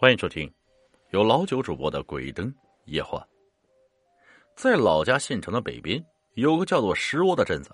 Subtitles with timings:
[0.00, 0.48] 欢迎收听
[1.10, 2.54] 由老九主播的《鬼灯
[2.84, 3.18] 夜话》。
[4.54, 6.00] 在老家县城的北边，
[6.34, 7.72] 有个叫做石窝的镇子。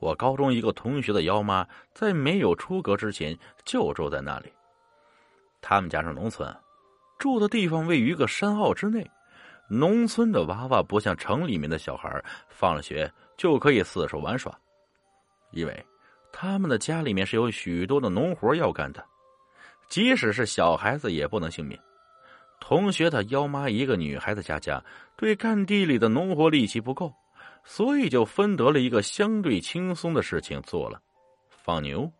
[0.00, 1.64] 我高中一个同学的幺妈，
[1.94, 4.52] 在没有出阁之前就住在那里。
[5.60, 6.52] 他们家是农村，
[7.16, 9.08] 住的地方位于一个山坳之内。
[9.70, 14.52] 农村的娃娃不像城里面的小孩，放了学就可以四处玩耍，
[15.52, 15.86] 因为
[16.32, 19.00] 他们的家里面是有许多的农活要干的。
[19.88, 21.78] 即使是小孩子也不能幸免。
[22.58, 24.82] 同学他幺妈一个女孩子家家，
[25.16, 27.12] 对干地里的农活力气不够，
[27.64, 31.00] 所以就分得了一个相对轻松的事情做了，
[31.50, 32.10] 放牛。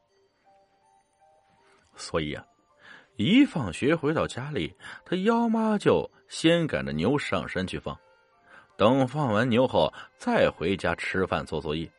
[1.97, 2.45] 所以啊，
[3.16, 7.98] 一放学回到家里，他幺妈就先赶着牛上山去放，
[8.77, 11.91] 等放完牛后再回家吃饭做作业。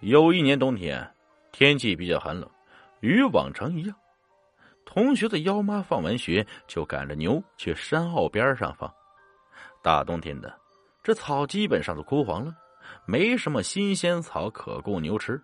[0.00, 1.14] 有一年冬天，
[1.52, 2.50] 天气比较寒冷，
[3.00, 3.94] 与往常一样。
[4.86, 8.90] 同学的幺妈放完学就赶着牛去山坳边上放。
[9.82, 10.58] 大冬天的，
[11.02, 12.56] 这草基本上都枯黄了，
[13.04, 15.38] 没什么新鲜草可供牛吃。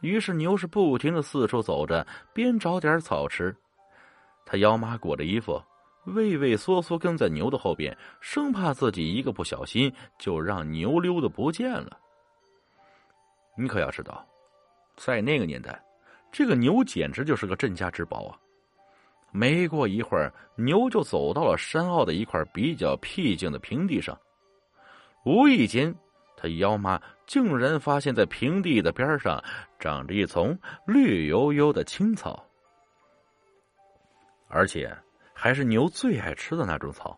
[0.00, 3.56] 于是牛是不停的四处走着，边找点草吃。
[4.44, 5.62] 他幺妈裹着衣服，
[6.04, 11.98] 畏畏缩缩跟在牛的后边，生怕自己一个不小心就让牛溜的不见了。
[13.56, 14.24] 你可要知道，
[14.96, 15.82] 在那个年代，
[16.30, 18.38] 这个牛简直就是个镇家之宝啊！
[19.38, 24.18] 没过一会儿，牛就走到了山坳的一块比较僻静的平地上。
[25.24, 25.94] 无意间，
[26.36, 29.40] 他幺妈竟然发现，在平地的边上
[29.78, 32.44] 长着一丛绿油油的青草，
[34.48, 34.92] 而且
[35.32, 37.16] 还是牛最爱吃的那种草。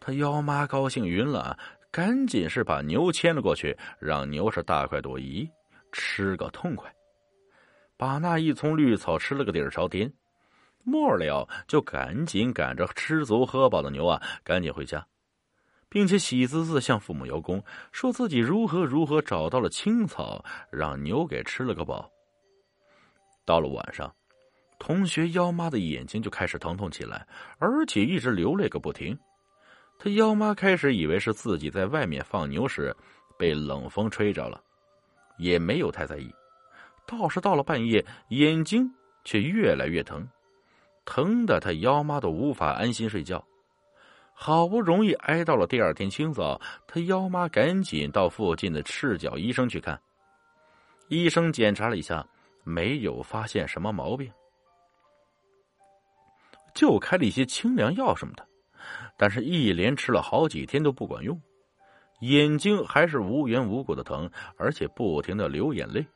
[0.00, 1.58] 他幺妈高兴晕了，
[1.90, 5.46] 赶紧是把牛牵了过去，让牛是大快朵颐，
[5.92, 6.90] 吃个痛快，
[7.98, 10.10] 把那一丛绿草吃了个底儿朝天。
[10.88, 15.06] 末了，就赶紧赶着吃足喝饱的牛啊，赶紧回家，
[15.88, 17.62] 并且喜滋滋向父母邀功，
[17.92, 22.10] 说自己如何如何找到了青草，让牛给吃了个饱。
[23.44, 24.14] 到了晚上，
[24.78, 27.26] 同学幺妈的眼睛就开始疼痛起来，
[27.58, 29.18] 而且一直流泪个不停。
[29.98, 32.94] 他幺妈开始以为是自己在外面放牛时
[33.38, 34.62] 被冷风吹着了，
[35.38, 36.32] 也没有太在意。
[37.06, 38.88] 倒是到了半夜，眼睛
[39.24, 40.28] 却越来越疼。
[41.08, 43.42] 疼的他幺妈都无法安心睡觉，
[44.34, 49.98] 好不容易挨到了第二天清早，他幺妈赶紧到附近的赤脚医生去看。
[51.08, 52.28] 医生检查了一下，
[52.62, 54.30] 没有发现什么毛病，
[56.74, 58.46] 就开了一些清凉药什么的，
[59.16, 61.40] 但是一连吃了好几天都不管用，
[62.20, 66.06] 眼睛还是无缘无故的疼，而且不停的流眼泪。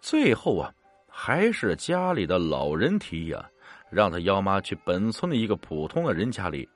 [0.00, 0.70] 最后啊，
[1.08, 3.48] 还是家里的老人提议啊。
[3.92, 6.66] 让他幺妈去本村的一个普通的人家里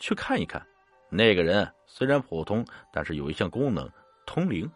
[0.00, 0.60] 去看一看。
[1.08, 3.88] 那个人虽然普通，但是有一项功能——
[4.26, 4.70] 通灵，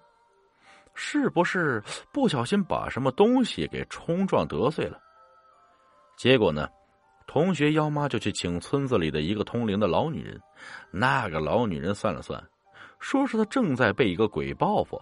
[0.94, 5.00] 是不是不小心把什么东西给冲撞得罪了？
[6.16, 6.68] 结果呢，
[7.26, 10.40] 同学幺妈就去请村子里的一个通灵的老女人。
[10.92, 12.42] 那个老女人算了算，
[13.00, 15.00] 说是她正在被一个鬼报复，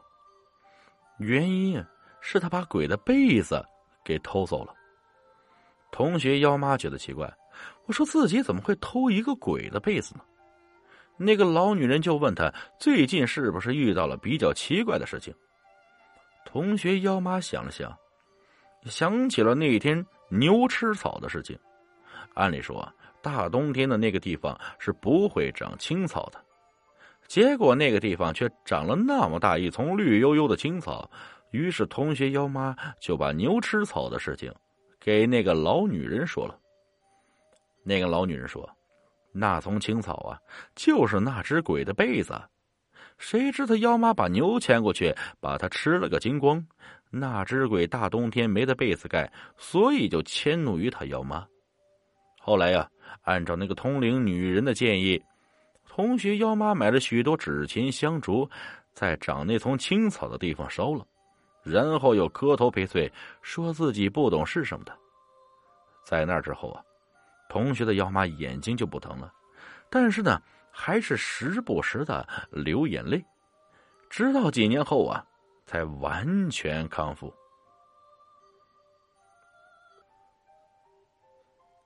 [1.18, 1.82] 原因
[2.20, 3.62] 是她把鬼的被子
[4.02, 4.74] 给偷走了。
[5.92, 7.32] 同学幺妈觉得奇怪，
[7.86, 10.24] 我说自己怎么会偷一个鬼的被子呢？
[11.18, 15.32] 那个老女人就问他最近是不是遇到了比较奇怪的事情。
[16.46, 17.96] 同学幺妈想了想，
[18.86, 21.56] 想起了那天牛吃草的事情。
[22.34, 26.42] 按理说，大冬天的那个地方是不会长青草的，
[27.28, 31.08] 结果那个地方却长了那么大一丛绿油油的青草。
[31.50, 34.50] 于是，同学幺妈就把牛吃草的事情。
[35.04, 36.56] 给那个老女人说了。
[37.82, 38.68] 那个老女人说
[39.34, 40.38] ：“那丛青草啊，
[40.76, 42.40] 就是那只鬼的被子。
[43.18, 46.64] 谁知他幺妈把牛牵过去，把它吃了个精光。
[47.10, 51.44] 那只鬼大冬天没得被子盖，所以就迁怒于他幺妈。
[52.38, 52.88] 后来呀，
[53.22, 55.20] 按照那个通灵女人的建议，
[55.88, 58.48] 同学幺妈买了许多纸钱、香烛，
[58.94, 61.04] 在长那丛青草的地方烧了。”
[61.62, 64.96] 然后又磕头赔罪，说自己不懂是什么的。
[66.04, 66.82] 在那之后啊，
[67.48, 69.32] 同学的幺妈眼睛就不疼了，
[69.88, 73.24] 但是呢，还是时不时的流眼泪，
[74.10, 75.24] 直到几年后啊，
[75.64, 77.32] 才完全康复。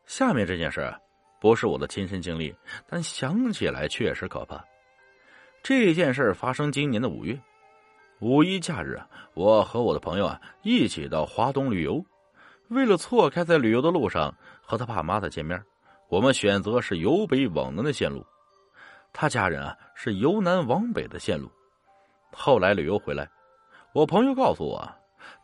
[0.06, 0.94] 下面这件事
[1.40, 2.54] 不是我的亲身经历，
[2.86, 4.64] 但想起来确实可怕。
[5.62, 7.38] 这件事发生今年的五月。
[8.20, 8.98] 五一假日，
[9.34, 12.02] 我和我的朋友啊一起到华东旅游。
[12.68, 15.62] 为了错开在旅游的路上和他爸妈的见面，
[16.08, 18.24] 我们选择是由北往南的线路。
[19.12, 21.50] 他家人啊是由南往北的线路。
[22.32, 23.28] 后来旅游回来，
[23.92, 24.90] 我朋友告诉我，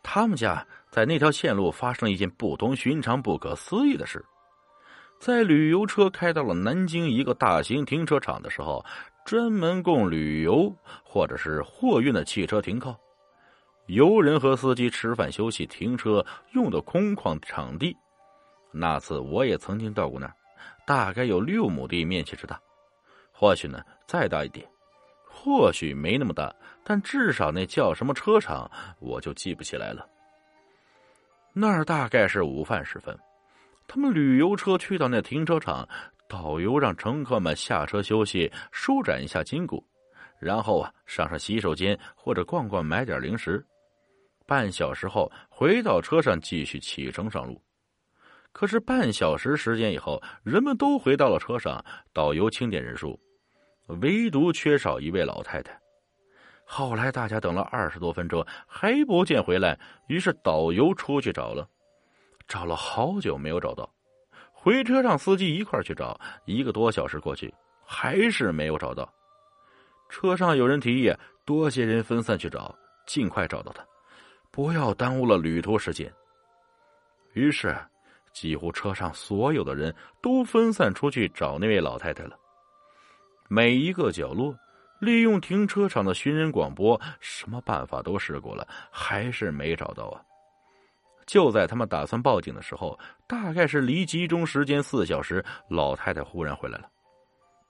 [0.01, 4.23] 他们家在那条线路发生了一件不同寻常、不可思议的事。
[5.19, 8.83] 在旅游车开到了南京一个大型停车场的时候，
[9.25, 10.73] 专门供旅游
[11.03, 12.99] 或者是货运的汽车停靠。
[13.87, 17.95] 游人和司机吃饭、休息、停车用的空旷场地，
[18.71, 20.33] 那次我也曾经到过那儿，
[20.85, 22.59] 大概有六亩地面积之大，
[23.31, 24.65] 或许呢再大一点，
[25.27, 30.07] 或许没那么大，但至少那叫什么车场我就记不起来了。
[31.51, 33.17] 那儿大概是午饭时分，
[33.85, 35.87] 他们旅游车去到那停车场，
[36.33, 39.85] 导游让乘客们下车休息，舒展一下筋骨，
[40.39, 43.63] 然后啊上上洗手间或者逛逛，买点零食。
[44.47, 47.61] 半小时后回到车上继续启程上路，
[48.51, 53.19] 可是半小时时间以后，人们都回到了车上，导游清点人数，
[54.01, 55.79] 唯独缺少一位老太太。
[56.65, 61.69] 后来大家等了二十多分钟还不见回来，于是导游出去找了，
[62.47, 63.87] 找了好久没有找到，
[64.63, 67.53] 回车让司机一块去找，一个多小时过去
[67.85, 69.13] 还是没有找到。
[70.07, 71.13] 车上有人提议
[71.43, 72.73] 多些人分散去找，
[73.05, 73.85] 尽快找到他。
[74.51, 76.09] 不要耽误了旅途时间。
[77.33, 77.75] 于是，
[78.31, 82.39] 几乎车上所有的人都分散出去找那位老太太了。
[83.49, 84.55] 每一个角落，
[85.01, 90.23] 利用停车场的寻人广播，什么办法都试过了，还是没找到啊！
[91.25, 92.97] 就在他们打算报警的时候，
[93.27, 96.89] 大概是离集中时间四小时，老太太忽然回来了。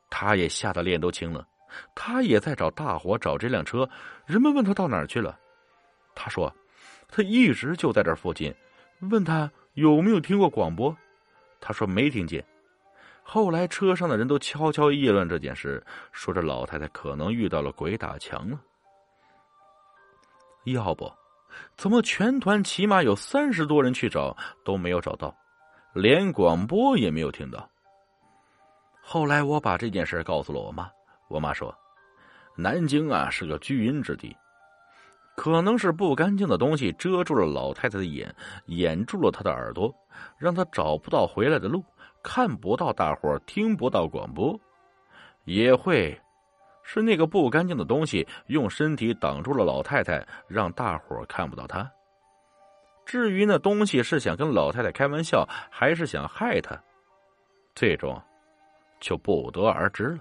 [0.09, 1.47] 她也吓得脸都青了，
[1.95, 3.89] 她也在找大伙找这辆车。
[4.25, 5.39] 人们问她到哪儿去了，
[6.15, 6.53] 她说。
[7.15, 8.51] 他一直就在这附近，
[9.11, 10.97] 问他有没有听过广播，
[11.61, 12.43] 他说没听见。
[13.21, 18.59] 后来车上的人都悄悄议论这件事，说这老太太可能遇到了鬼打墙了。
[20.63, 21.13] 要不，
[21.75, 25.35] 怎么全团起码有三十多人去找都没有找到，
[25.93, 27.69] 连广播也没有听到。
[29.01, 30.89] 后来我把这件事告诉了我妈，
[31.27, 31.75] 我妈说，
[32.55, 34.35] 南京啊是个居阴之地。
[35.35, 38.33] 可能是不干净的东西遮住了老太太的眼，
[38.67, 39.91] 掩住了她的耳朵，
[40.37, 41.83] 让她找不到回来的路，
[42.21, 44.55] 看不到大伙听不到广播，
[45.45, 46.15] 也会
[46.83, 51.89] 是那个不干净的东西用身体挡住了老太太，让大伙看不到她。
[53.05, 56.81] 至于那东西是想跟老太太开玩笑，还是想害她，
[57.73, 58.21] 最终
[58.99, 60.19] 就不得而知了。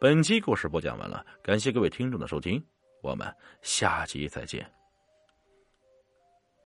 [0.00, 2.64] 本期故事播讲完了，感谢各位听众的收听，
[3.02, 4.79] 我们下集再见。